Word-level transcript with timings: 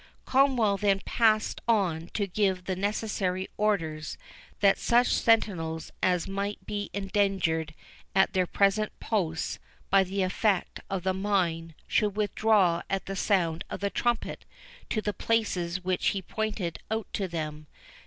Cromwell 0.25 0.77
then 0.77 0.99
passed 1.05 1.61
on 1.67 2.07
to 2.15 2.25
give 2.25 2.63
the 2.65 2.75
necessary 2.75 3.47
orders, 3.55 4.17
that 4.59 4.79
such 4.79 5.13
sentinels 5.13 5.91
as 6.01 6.27
might 6.27 6.65
be 6.65 6.89
endangered 6.91 7.75
at 8.15 8.33
their 8.33 8.47
present 8.47 8.99
posts 8.99 9.59
by 9.91 10.03
the 10.03 10.23
effect 10.23 10.79
of 10.89 11.03
the 11.03 11.13
mine, 11.13 11.75
should 11.87 12.17
withdraw 12.17 12.81
at 12.89 13.05
the 13.05 13.15
sound 13.15 13.63
of 13.69 13.79
the 13.79 13.91
trumpet 13.91 14.43
to 14.89 15.01
the 15.03 15.13
places 15.13 15.83
which 15.83 16.07
he 16.07 16.21
pointed 16.23 16.79
out 16.89 17.05
to 17.13 17.27
them. 17.27 17.67